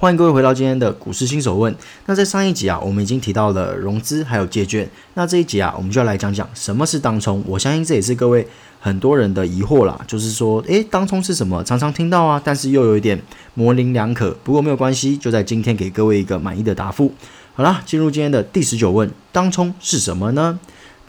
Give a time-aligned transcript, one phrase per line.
[0.00, 1.76] 欢迎各位回到今天的股市新手问。
[2.06, 4.88] 那在上一集啊，我们已经提到了融资还有借券。
[5.12, 7.44] 那这一集啊，我们就要来讲讲什么是当冲。
[7.46, 8.48] 我相信这也是各位
[8.80, 11.62] 很多人的疑惑啦，就是说，诶，当冲是什么？
[11.64, 13.20] 常常听到啊，但是又有一点
[13.52, 14.34] 模棱两可。
[14.42, 17.12] 不过没有关系，就在今天给各位一个满意的答复。
[17.52, 20.58] 好啦，进入今天的第十九问：当冲是什么呢？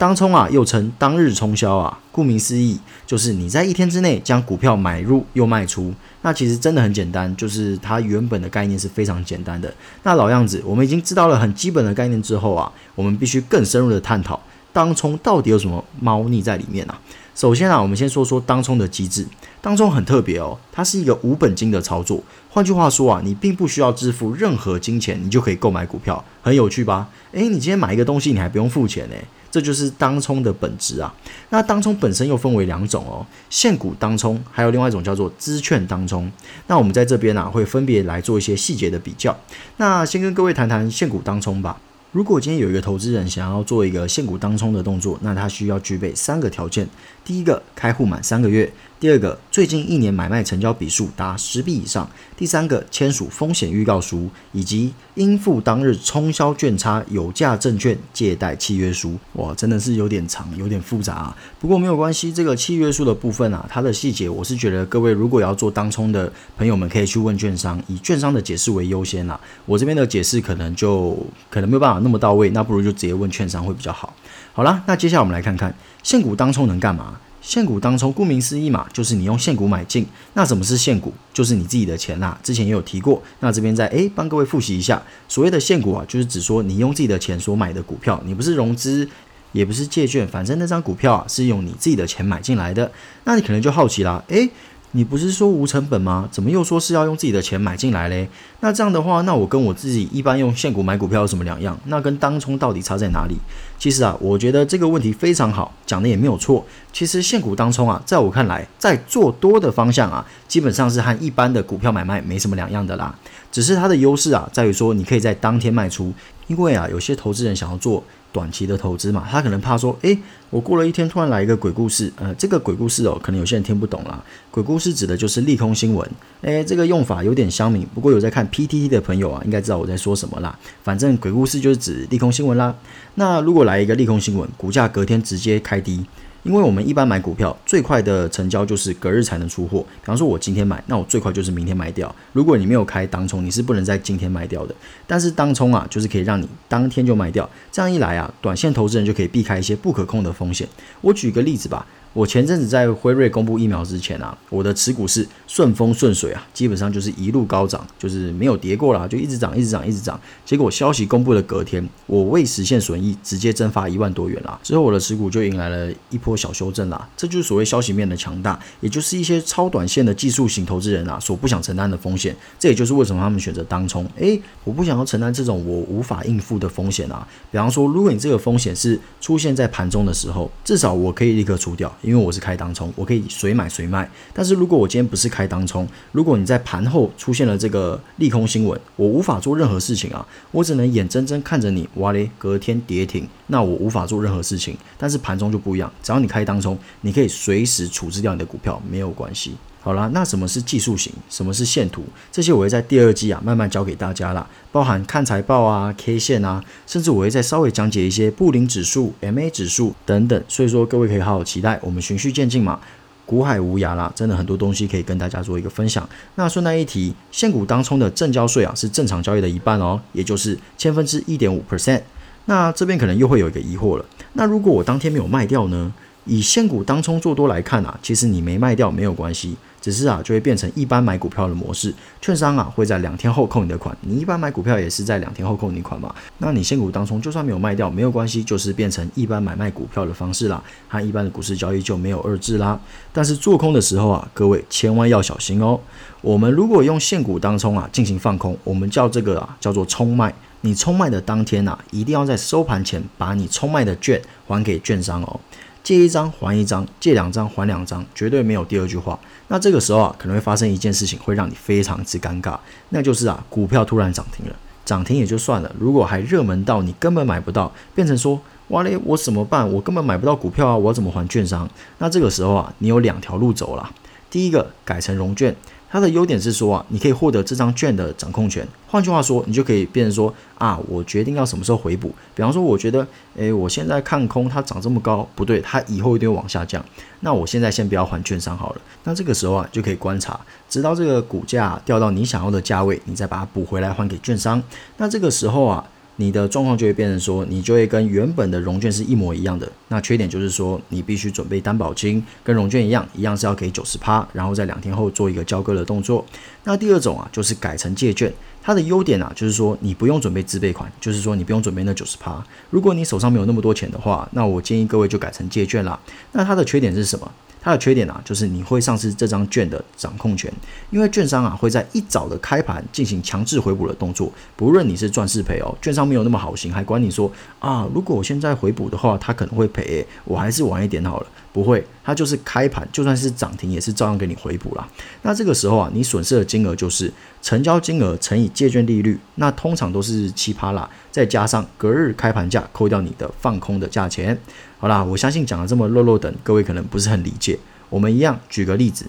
[0.02, 5.94] 当冲啊，又称当日冲销啊，顾名思义，就是你在一天之内将股票买入又卖出。
[6.22, 9.72] 那其实真的很简单，就是它原本的概念是非常简单的。
[10.02, 14.40] 那老样子，我们已经知道了很基本的概念之后啊，我们必须更深入的探讨
[14.72, 16.98] 当冲到底有什么猫腻在里面啊。
[17.34, 19.26] 首先啊，我们先说说当冲的机制。
[19.60, 22.20] 当冲很特别哦，它是一个无本金的操作。
[22.50, 27.08] 换句话说啊，你并不需要支付任何金钱，你就可以购买股票，很有趣吧？
[27.32, 29.14] 诶，你今天买一个东西，你还不用付钱呢。
[29.50, 31.14] 这就是当冲的本质啊。
[31.50, 36.30] 那当冲本身又分为两种哦，现股当冲，还有另外一种叫做资券当冲。
[36.66, 39.34] 那我们在这边呢，会分别来做一些细节的比较。
[39.76, 41.78] 那先跟各位谈谈现股当冲吧。
[42.12, 46.86] 如果今天有一个投资人想要做一个现股当冲的动作，那他需要具备三个条件：
[47.24, 48.70] 第一个，开户满三个月。
[49.02, 59.18] 第二个，最近一年买卖成交笔数达十笔以上；第三个，签署风险预告书以及应付当日冲销券差有价证券借贷契约书。
[59.32, 61.36] 哇，真的是有点长，有点复杂啊。
[61.58, 69.40] 不过没有关系，这个契约书的部分啊，它的细节我是觉得各位如果要做当冲的朋友们可以去问券商，以券商的解释为优先啦。
[69.66, 71.18] 我这边的解释可能就
[71.50, 74.14] 可能没有办法那么到位，那不如就直接问券商会比较好。
[74.52, 77.18] 好啦，那接下来我们来看看现股当冲能干嘛。
[77.42, 80.06] 现股当冲，顾名思义嘛，就是你用现股买进。
[80.34, 81.12] 那什么是现股？
[81.34, 82.38] 就是你自己的钱啦。
[82.42, 89.08] 之前也有提过，那这边再诶帮各位复习一下，所谓的现股啊，就是指说你用自己的钱所买的股票，你不是融资，
[89.50, 92.90] 也不是借券，反正那张股票啊是用你自己的钱买进来的。
[93.24, 94.48] 那你可能就好奇啦，诶。
[94.94, 96.28] 你不是说无成本吗？
[96.30, 98.28] 怎么又说是要用自己的钱买进来嘞？
[98.60, 101.80] 那这样的话，那我跟我自己一般用现股买股票有什么两样？
[101.86, 103.38] 那跟当冲到底差在哪里？
[103.82, 106.64] 其实啊，我觉得这个问题非常好，讲的也没有错。
[106.92, 113.12] 其实现股当冲啊，在我看来，在做多的方向啊，基本上是和一般的股票买卖没什么两样的啦。
[113.50, 116.12] 只是它的优势啊，在于说你可以在当天卖出，
[116.46, 118.04] 因为啊，有些投资人想要做。
[118.32, 120.18] 短期的投资嘛，他可能怕说，诶，
[120.48, 124.24] 我过了一天突然来一个鬼故事，呃，这个鬼故事哦，可能有些人听不懂啦。
[124.50, 126.10] 鬼故事指的就是利空新闻，
[126.40, 130.58] 诶，这个用法有点相敏，不过有在看 PTT 的朋友啊，应该知道我在说什么啦。
[130.82, 132.74] 反正鬼故事就是指利空新闻啦。
[133.16, 136.04] 那如果来来一个利空新闻，股价隔天直接开低。
[136.42, 139.78] 因为我们一般买股票最快的成交就是隔日才能出货。
[139.80, 142.12] 比方说，我今天买，那我最快就是明天卖掉。
[142.32, 144.74] 如果你没有开当冲，你是不能在今天卖掉的。
[145.06, 147.48] 但是当冲啊，就是可以让你当天就卖掉。
[147.70, 150.68] 这样一来啊，短线投资人就可以避开一些不可控的风险。
[151.00, 151.86] 我举个例子吧。
[152.14, 160.20] 我前阵子在辉瑞公布疫苗之前啊，我的持股是顺风顺水啊，基本上就是一路高涨，就是没有跌过啦，就一直涨，一直涨，一直涨。
[160.44, 164.58] 结果消息公布的隔天，我未实现损益，直接蒸发一万多元啦。
[164.62, 167.08] 之后我的持股就迎来了一波小修正啦。
[167.16, 172.36] 这就是所谓消息面的强大，也就是一些超短线的技术型投资人啊所不想承担的风险。
[172.58, 174.06] 这也就是为什么他们选择当冲。
[174.16, 177.26] 诶，我不想要承担这种我无法应付的风险啊。
[177.50, 181.90] 比方说，如果你这个风险是出现在盘中的时候，至少我可以立刻出掉。
[182.02, 184.08] 因为我是开当冲，我可以随买随卖。
[184.34, 194.76] 但是如果我今天不是开当冲，如果你在盘后出现了这个利空新闻，我无法做任何事情啊，我只能眼睁睁看着你哇嘞隔天跌停，那我无法做任何事情。
[194.98, 199.54] 但是盘中就不一样，只要你开当冲，你可以随时处置掉你的股票，没有关系。
[199.84, 201.12] 好啦，那什么是技术型？
[201.28, 202.04] 什么是线图？
[202.30, 210.40] 这些我会在第二季啊慢慢教给大家啦，包含看财报啊、K 线啊，甚至我会再稍微讲解一些布林指数、MA 指数等等。
[210.46, 212.78] 所以说各位可以好好期待，我们循序渐进嘛，
[213.26, 216.08] 股海无涯啦，真的很多东西可以跟大家做一个分享。
[216.36, 222.02] 那顺带一提，现股当冲的正交税啊是正常交易的一半哦，也就是千分之一点五 percent。
[222.44, 224.04] 那这边可能又会有一个疑惑了，
[224.34, 225.92] 那如果我当天没有卖掉呢？
[226.24, 229.56] 以现股当冲做多来看啊，其实你没卖掉没有关系。
[229.82, 231.92] 只是啊就会变成一般买股票的模式，
[232.22, 242.78] 券商啊会在两天后扣你的款，你一般买股票也是在两天后扣你款嘛，那你现股当中就算没有卖掉没有关系，就是变成一般买卖股票的方式啦，和一般的股市交易就没有二致啦。
[243.12, 245.78] 但是做空的时候啊，各位千万要小心哦。
[246.20, 250.32] 我们如果用现股当冲啊进行放空，我们叫这个啊叫做冲卖。
[250.64, 255.40] 你冲卖的当天呐，一定要在收盘前把你冲卖的券还给券商哦。
[255.82, 259.18] 借一张还一张，借两张还两张，绝对没有第二句话。
[259.52, 262.58] 那这个时候啊，可能会发生一件事情，会让你非常之尴尬，
[262.88, 264.56] 那就是啊，股票突然涨停了。
[264.82, 269.70] 涨停也就算了，如果还热门到你根本买不到，变成说哇嘞，我怎么办？
[269.70, 271.68] 我根本买不到股票啊，我怎么还券商？
[271.98, 273.90] 那这个时候啊，你有两条路走了。
[274.30, 275.54] 第一个，改成融券。
[275.92, 278.66] 它的优点是说啊，你可以获得这张券的掌控权。
[278.88, 282.10] 换句话说，你就可以变成说啊，我决定要什么时候回补。
[282.34, 283.06] 比方说，我觉得，
[283.36, 286.82] 诶，我现在看空它涨这么高，不对，它以后一定会往下降。
[287.20, 288.80] 那我现在先不要还券商好了。
[289.04, 294.62] 那这个时候啊，就可以观察，直到这个股价掉到你想要的价位，你再把它补回来还给券商。
[294.96, 295.84] 那这个时候啊。
[296.22, 299.68] 你的状况就会变成说，你就会跟原本的融券是一模一样的。
[299.88, 306.24] 那缺点就是说，你必须准备担保金，跟融券一样，一样是要给九十趴，然后在两天后做一个交割的动作。
[306.62, 308.32] 那第二种啊，就是改成借券，
[308.62, 312.40] 它的优点啊，就是说你不用准备自备款，就是说你不用准备那九十趴。
[312.70, 315.98] 如果你手上没有那么多钱的话，那我建议各位就改成借券啦。
[316.30, 317.28] 那它的缺点是什么？
[317.62, 320.52] 它的缺点啊，就是你会丧失这张券的掌控权，
[320.90, 327.30] 因为券商啊会在一早的开盘进行强制回补的动作，不论你是赚是赔哦，券商没有那么好心，还管你说
[327.60, 331.26] 啊，如果我现在回补的话，他可能会赔，我还是晚一点好了。
[331.52, 334.88] 不会，它就是开盘，就算是涨停也是照样给你回补啦。
[335.20, 337.12] 那这个时候啊，你损失的金额就是
[337.42, 344.38] 成交金额乘以借券利率，那通常都是七趴啦，再加上隔日开盘价扣掉你的放空的价钱。
[344.78, 347.58] 好啦，我相信讲了这么漏漏等，各位可能不是很理解。
[347.90, 349.04] 我们一样举个例子，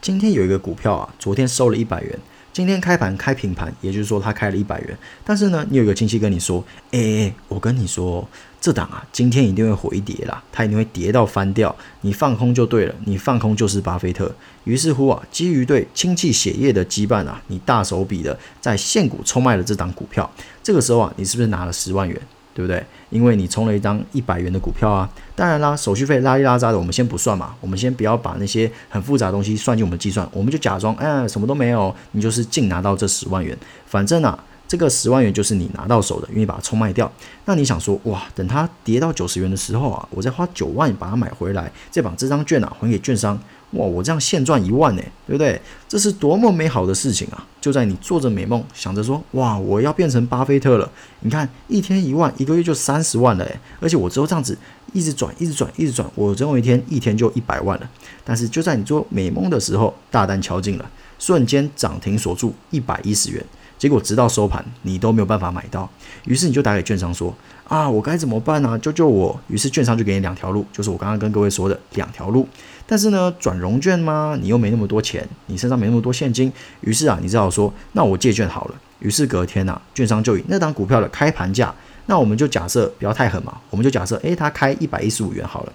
[0.00, 2.18] 今天有一个股票啊，昨天收了一百元。
[2.52, 4.98] 今天开盘开平盘，也就是说他开了一百元。
[5.24, 6.62] 但是呢，你有个亲戚跟你说
[6.92, 8.28] ：“哎，我跟你说，
[8.60, 11.74] 这档啊，今天一定会回跌啦，它一定会跌到翻掉。
[12.02, 14.30] 你放空就对了，你放空就是巴菲特。”
[14.64, 20.30] 于是乎啊，基于对亲戚血液的羁绊啊，你大手笔的在现股冲卖了这档股票。
[20.62, 22.20] 这个时候啊，你是不是拿了十万元？
[22.54, 22.84] 对不对？
[23.10, 33.56] 因为你充了一张一百元的股票啊，当然啦，手续费拉里拉扎的，我们先不算嘛，我们先不要把那些很复杂的东西算进我们计算，我们就假装，哎，什么都没有，你就是净拿到这十万元，
[33.86, 34.38] 反正啊，
[34.72, 37.12] 这个十万元就是你拿到手的，因为把它冲卖掉。
[37.44, 43.38] 那你想说，哇，等它跌到九十元的时候啊，我再花九万把它买回来，再把这张券啊还给券商。
[43.72, 45.60] 哇，我这样现赚一万呢，对不对？
[45.86, 47.46] 这是多么美好的事情啊！
[47.60, 50.90] 就在你做着美梦，想着说，哇，我要变成巴菲特了。
[51.20, 54.56] 你看，一天一万，一个月就三十万了诶，而且我之后这样子
[54.94, 57.90] 一直转，一直转，一直转，我总有一天一天就一百万了。
[58.24, 63.44] 但是就在你做美梦的时候，大单敲进了，瞬间涨停锁住一百一十元。
[63.82, 65.90] 结果直到收盘，你都没有办法买到，
[66.26, 67.34] 于是你就打给券商说
[67.66, 68.78] ：“啊，我该怎么办呢？
[68.78, 72.46] 救救我！”于是券商就给你两条路，就是我刚刚跟各位说的两条路。
[72.86, 74.38] 但是呢，转融券吗？
[74.40, 76.52] 你又没那么多钱，你身上没那么多现金，
[76.82, 81.74] 于是啊，你只好说：“那我借券好了。”于是隔天呐，券商就以那档股票的开盘价，
[82.06, 85.72] 那我们就假设不要太狠嘛，我们就假设，诶，它开一百一十五元好了。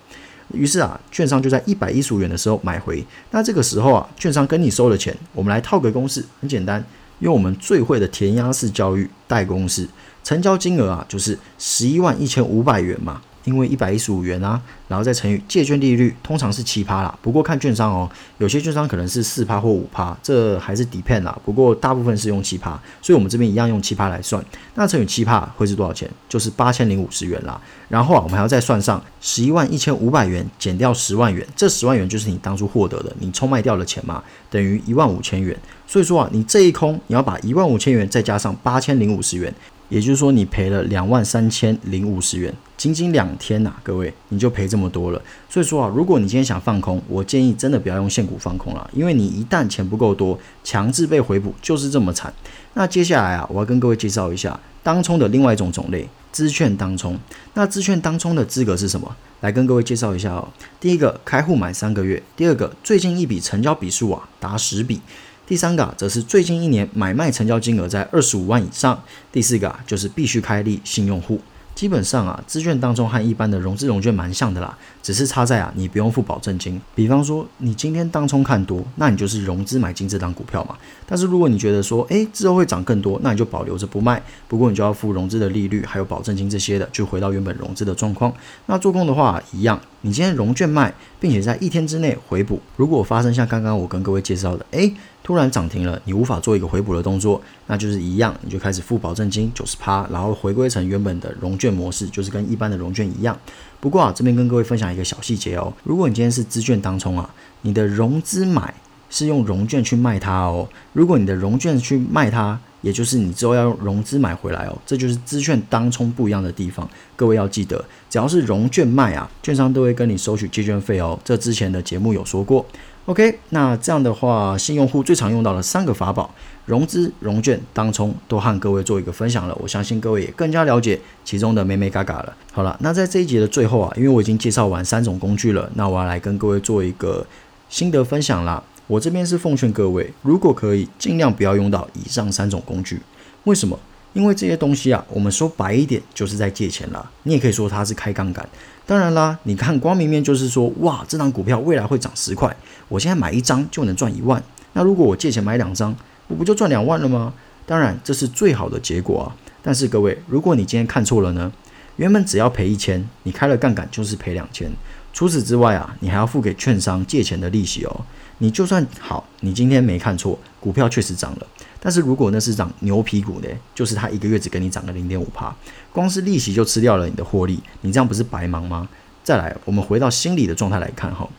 [0.54, 3.06] 于是啊，券商就在一百一十五元的时候买回。
[3.32, 6.82] 那这个时候啊，券商跟你收了钱，我们来套个公式，很简单。
[7.20, 9.88] 用我们最会的填鸭式教育代公司，
[10.24, 13.22] 成交金额啊，就是十一万一千五百元嘛。
[13.48, 17.18] 因为一百一十五元啊，然后再乘以借券利率，通常是七趴啦。
[17.22, 21.36] 不过看券商哦，有些券商可能是四趴或五趴，这还是 depend 啦。
[21.46, 24.44] 不过大部分是用七趴，所以我们这边一样用七趴来算。
[24.76, 26.10] 那乘以七趴会是多少钱？
[26.28, 27.60] 就是八千零五十元啦。
[27.88, 35.58] 然后啊，我们还要再算上十一万一千五百元减掉十万元，这十万元就是你当初获得的，你冲卖掉的钱嘛，等于一万五千元。
[35.88, 39.54] 所以说啊，你这一空，你要把一万五千元再加上八千零五十元。
[39.90, 45.20] 也就是说，你赔了两万三千零五十元，仅仅两天呐，各位你就赔这么多了。
[45.50, 52.32] 所以说啊，如果你今天想放空，我建议真的不要用现股放空了，因为你一旦钱不够多，强制被回补就是这么惨。
[52.76, 57.18] 那接下来啊，我要跟各位介绍一下当冲的另外一种种类——资券当冲。
[57.56, 59.16] 那资券当冲的资格是什么？
[59.42, 60.48] 来跟各位介绍一下哦。
[60.80, 65.02] 第一个，开户满三个月；第二个，最近一笔成交笔数啊达十笔。
[65.48, 69.02] 第三个则是最近一年买卖成交金额在二十五万以上。
[69.32, 71.40] 第四个啊就是必须开立新用户。
[71.78, 74.76] 基本上啊，资券当中和一般的融资融券蛮像的啦，
[75.08, 76.82] 只是差在啊，你不用付保证金。
[76.94, 80.76] 比方说，你今天当冲看多，那你就是融资买进这档股票嘛。
[81.06, 84.22] 但是如果你觉得说，诶，之后会涨更多，那你就保留着不卖。
[84.50, 88.34] 不过你就要付融资的利率，还有保证金这些的，就回到原本融资的状况。
[88.66, 92.60] 那做空的话一样，你今天融券卖，并且在一天之内回补。
[92.76, 103.40] 如果发生像刚刚我跟各位介绍的，诶，突然涨停了，你无法做一个回补的动作，那就是一样，你就开始付保证金九十趴，然后回归成原本的融券模式，就是跟一般的融券一样。
[103.80, 107.30] 不过啊，这边跟各位分享一个小细节哦，如果你今天是资券当冲啊，
[107.62, 108.74] 你的融资买
[109.10, 110.68] 是用融券去卖它哦。
[110.94, 116.88] 如果你的融券去卖它，也就是你之后要用融资买回来哦，这就是资券当冲不一样的地方。
[117.16, 121.20] 各位要记得，只要是融券卖啊，券商都会跟你收取借券费哦。
[121.24, 122.66] 这之前的节目有说过。
[123.08, 126.30] OK，那这样的话，新用户最常用到的三个法宝，
[126.66, 129.58] 融资、融券、当冲，都和各位做一个分享了。
[129.62, 132.36] 我相信各位也更加了解其中的美美嘎嘎了。
[132.52, 137.26] 好了，那在这一节的最后啊，因为我已经介绍完三种工具了，那我要来跟各位做一个
[137.70, 138.62] 心得分享啦。
[138.88, 143.00] 我这边是奉劝各位，如果可以，尽量不要用到以上三种工具。
[143.46, 143.80] 为什么？
[144.18, 147.08] 因为这些东西啊，我们说白一点，就是在借钱了。
[147.22, 148.50] 你也可以说它是开杠杆。
[148.84, 152.58] 当然啦，你看光明面就是说，哇，这张股票未来会涨十块，
[152.88, 154.42] 我现在买一张就能赚一万。
[154.74, 155.96] 那如果我借钱买两张，
[156.28, 157.32] 我不就赚两万了吗？
[157.68, 159.38] 当然，这是最好的结果啊。
[159.62, 161.54] 但是各位，如果你今天看错了呢？
[161.98, 164.68] 原本只要赔一千，你开了杠杆就是赔两千。
[165.14, 168.02] 除此之外啊，你还要付给券商借钱的利息哦。
[168.40, 171.48] 你就算好，你今天没看错，股票确实涨了。
[171.80, 173.48] 但是如果那是涨牛皮股呢？
[173.76, 175.56] 就是它一个月只给你涨了零点五趴，
[175.94, 178.88] 光是利息就吃掉了你的获利，你这样不是白忙吗？
[179.24, 181.30] 再来，我们回到心理的状态来看哈，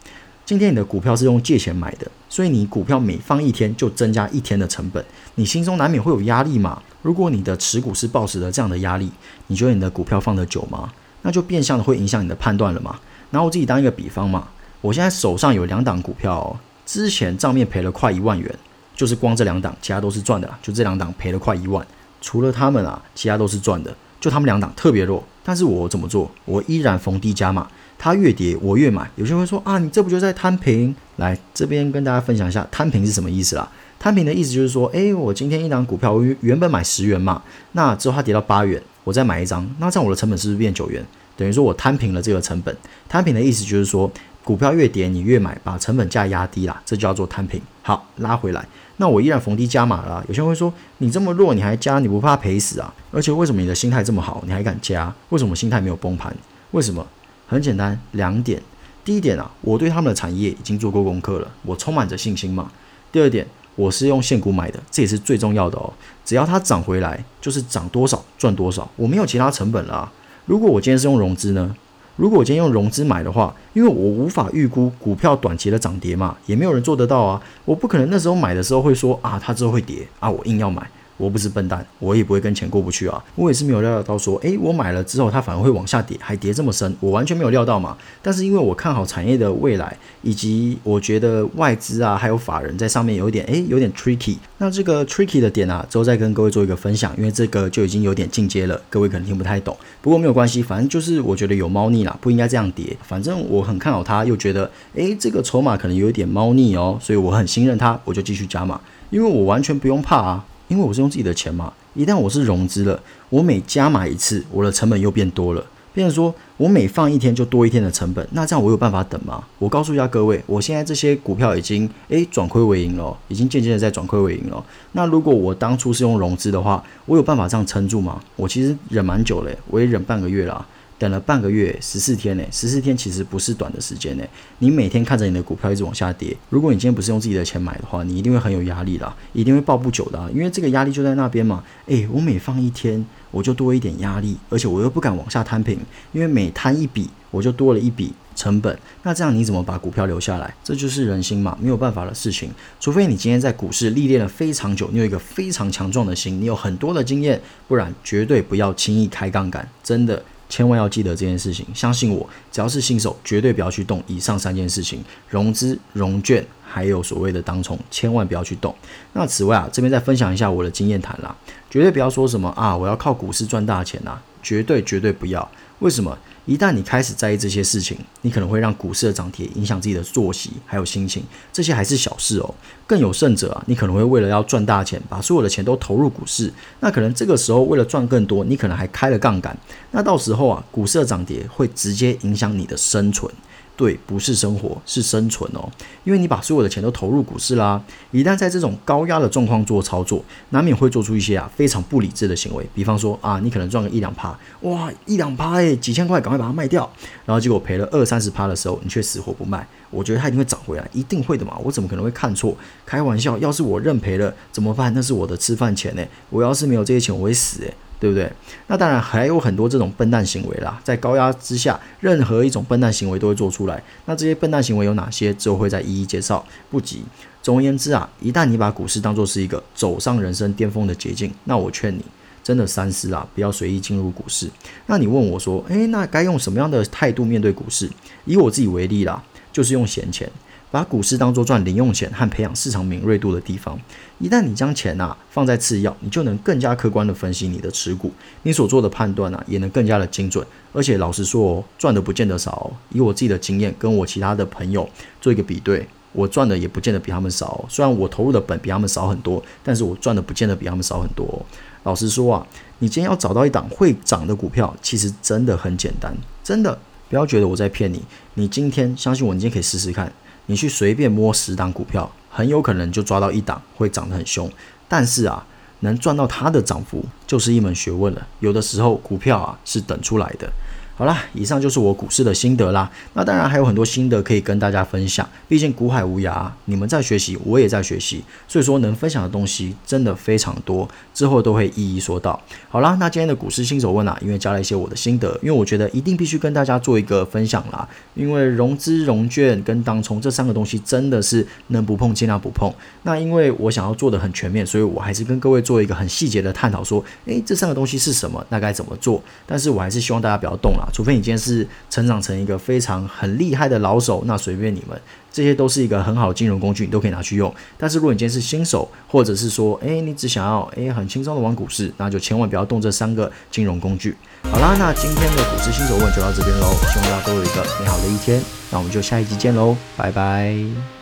[0.44, 5.04] 今天你的股票是用借钱买的，所以你股票每放一天就增加一天的成本，
[5.34, 6.82] 你心中难免会有压力嘛。
[7.02, 9.10] 如果你的持股是抱持着这样的压力，
[9.48, 10.92] 你觉得你的股票放得久吗？
[11.22, 12.98] 那就变相的会影响你的判断了嘛。
[13.30, 14.48] 拿我自己当一个比方嘛，
[14.80, 16.58] 我现在手上有两档股票。
[16.86, 18.58] 之前账面赔了快一万元，
[18.98, 20.58] 就是光这两档，其他都是赚的啦。
[20.60, 21.86] 就这两档赔了快一万，
[22.20, 23.94] 除了他们啊，其他都是赚的。
[24.18, 26.28] 就他们两档特别弱，但是我怎么做？
[26.44, 29.08] 我依然逢低加码，它越跌我越买。
[29.14, 30.92] 有些人会说啊，你这不就在摊平？
[31.14, 33.70] 来这边跟大家分享一下，摊平是什么意思啦？
[34.00, 37.40] 摊平的意思就是说，诶，我今天一档股票，我原本买十元嘛，
[37.72, 41.06] 那之后它跌到八元，我再买一张，那这样我的成本是不是变九元？
[41.36, 42.76] 等于说我摊平了这个成本。
[43.08, 44.10] 摊平的意思就是说。
[44.48, 47.60] 股票越跌，你越买，把成本价压低啦，这叫做摊平。
[47.82, 50.24] 好，拉回来，那我依然逢低加码了。
[50.26, 52.94] 有些人会说，你这么弱，你还加，你不怕赔死啊？
[53.12, 55.14] 而且为什么你的心态这么好，你还敢加？
[55.28, 56.34] 为什么心态没有崩盘？
[56.70, 57.06] 为什么？
[57.46, 58.62] 很简单，两点。
[59.04, 62.72] 第一点啊，我对他们的产业已经做过功课了，我充满着信心嘛。
[63.12, 65.92] 第二点，我是用现股买的，这也是最重要的哦。
[66.24, 70.10] 只要它涨回来，就是涨多少赚多少，我没有其他成本了。
[70.46, 71.76] 如果我今天是用融资呢？
[72.18, 80.82] 如果我今天用融资买的话，因为我无法预估股票短期的涨跌嘛，也没有人做得到啊，我不可能那时候买的时候会说啊，它之后会跌啊，我硬要买。
[81.18, 83.22] 我不是笨蛋，我也不会跟钱过不去啊。
[83.34, 87.98] 我也是没有料到说，诶，我买了之后它反而会往下跌，还跌这么深，我完全没有料到嘛。
[88.22, 94.36] 但是因为我看好产业的未来，以及我觉得外资啊还有法人在上面有一点诶，有点 tricky。
[94.58, 99.76] 那这个 tricky 的点啊，之后再跟各位做一个分享，因为这个就已经有点进阶了，各位可能听不太懂。
[100.00, 102.96] 不过没有关系，反正就是我觉得有猫腻啦，不应该这样跌。
[103.02, 110.44] 反正我很看好它，又觉得诶，这个筹码可能有一点猫腻哦，所以我很信任它，我就继续加码，因为我完全不用怕啊。
[110.68, 115.64] 因为我是用自己的钱嘛，一旦我是融资了，我每加码一次，我的成本又变多了。
[115.94, 119.42] 变成说我每放一天就多一天的成本，那这样我有办法等吗？
[119.58, 124.64] 我告诉一下各位，我现在这些股票已经诶转亏为盈了，已经渐渐的在转亏为盈了。
[124.92, 128.20] 那如果我当初是用融资的话，我有办法这样撑住吗？
[128.36, 130.64] 我其实忍蛮久了，我也忍半个月了。
[130.98, 132.42] 等了半个月，十四天呢？
[132.50, 134.24] 十四天其实不是短的时间呢。
[134.58, 140.30] 你每天看着你的股票一直往下跌，如果你今天不是用自己的钱买的话，你一定会很有压力啦，一定会抱不久的。
[140.32, 141.62] 因为这个压力就在那边嘛。
[141.86, 145.78] 诶，我每放一天，我就多一点压力，而且我又不敢往下摊平，
[146.12, 148.76] 因为每摊一笔，我就多了一笔成本。
[149.04, 150.52] 那这样你怎么把股票留下来？
[150.64, 152.50] 这就是人心嘛，没有办法的事情。
[152.80, 160.20] 除非你今天在股市历练了非常久，你有一个非常强壮的心，你有很多的经验，不然绝对不要轻易开杠杆，真的。
[160.48, 168.74] 千万要记得这件事情，相信我，只要是新手，绝对不要去动以上三件事情：融资、融券，还有所谓的当冲，千万不要去动。
[169.12, 171.36] 那此外啊，这边再分享一下我的经验谈啦，
[171.70, 175.46] 绝对不要说什么啊，我要靠股市赚大钱呐，绝对绝对不要。
[175.80, 176.16] 为什么？
[176.48, 181.22] 一旦你开始在意这些事情，你可能会让股市的涨跌影响自己的作息还有心情。
[181.52, 182.54] 这些还是小事哦。
[182.86, 186.50] 更有甚者啊，你可能会为了要赚大钱，把所有的钱都投入股市。
[186.80, 189.54] 那可能这个时候为了赚更多，你可能还开了杠杆。
[189.90, 193.30] 那到时候啊，股市的涨跌会直接影响你的生存。
[193.78, 195.70] 对，不是生活，是生存哦。
[196.02, 197.80] 因为你把所有的钱都投入股市啦，
[198.10, 200.20] 一旦在这种高压的状况做操作，
[200.50, 202.68] 难免会做出一些啊非常不理智的行为。
[202.74, 206.90] 比方说啊，你可能赚个一两趴，哇，一两趴诶，几千块，赶快把它卖掉。
[207.24, 209.64] 然后结果赔了二三十趴的时候，你却死活不卖。
[209.90, 211.56] 我觉得它一定会涨回来，一定会的嘛。
[211.62, 212.56] 我怎么可能会看错？
[212.84, 214.92] 开玩笑，要是我认赔了怎么办？
[214.92, 216.04] 那是我的吃饭钱呢。
[216.30, 217.72] 我要是没有这些钱，我会死诶。
[218.00, 218.30] 对不对？
[218.66, 223.82] 那当然还有很多这种笨蛋行为啦，在高压之下，任何一种笨蛋行为都会做出来。
[224.06, 225.34] 那这些笨蛋行为有哪些？
[225.34, 227.02] 之后会再一一介绍，不急。
[227.42, 232.04] 总而言之啊，一旦你把股市当作是一个走上人生巅峰的捷径，那我劝你
[232.42, 234.48] 真的三思啊，不要随意进入股市。
[234.86, 237.88] 那你问我说，诶，那该用什么样的态度面对股市？
[238.26, 240.30] 以我自己为例啦，就是用闲钱。
[240.70, 243.78] 把股市当做赚零用钱和培养市场敏锐度的地方。
[244.18, 250.46] 一旦你将钱呐放在次要，你就能更加客观的分析你的持股，你所做的判断呐也能更加的精准。
[250.72, 252.70] 而且老实说哦，赚的不见得少。
[252.90, 254.88] 以我自己的经验，跟我其他的朋友
[255.20, 257.64] 做一个比对，我赚的也不见得比他们少。
[257.68, 261.46] 虽然我投入的本比他们少很多，但是我赚的不见得比他们少很多。
[261.84, 262.46] 老实说啊，
[262.80, 268.02] 你今天要找到一档会涨的股票，其实真的很简单，真的不要觉得我在骗你。
[268.34, 270.12] 你今天相信我，你今天可以试试看。
[270.48, 274.50] 你去随便摸十档股票，很有可能就抓到一档会涨得很凶，
[274.88, 275.46] 但是啊，
[275.80, 278.26] 能赚到它的涨幅就是一门学问了。
[278.40, 280.50] 有的时候股票啊是等出来的。
[280.98, 282.90] 好啦，以上就是我股市的心得啦。
[283.12, 292.42] 那当然还有很多心得可以跟大家分享，毕竟股海无涯，你们在学习，我也在学习，所以说能分享的东西真的非常多，之后都会一一说到。
[292.68, 297.88] 好啦，那今天的股市新手问啊，因为加了一些我的心得，因为我觉得一定必须跟大家做一个分享啦。
[298.14, 302.74] 因为融资融券跟当冲这三个东西真的是能不碰尽量不碰。
[303.04, 309.22] 那因为我想要做的很全面，所以我还是跟各位做一个很细节的探讨，说，诶，这三个东西是什么，那该怎么做？
[309.46, 315.00] 但是我还是希望大家不要动除非你今天是成长成一个非常很厉害的老手，那随便你们，
[315.32, 317.54] 这些都是一个很好的金融工具，你都可以拿去用。
[317.76, 324.16] 但是如果你今天是新手，或者是说，诶，你只想要诶很轻松的玩股市，那就千万不要动这三个金融工具。
[324.50, 330.97] 好啦，那今天的股市新手问就到这边喽，希望大家都有一个美好的一天，那我们就下一集见喽，拜拜。